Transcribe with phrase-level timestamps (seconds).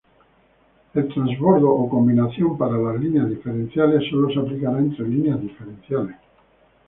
[0.95, 6.15] El transbordo o combinación para las líneas diferenciales sólo se aplicará entre líneas diferenciales.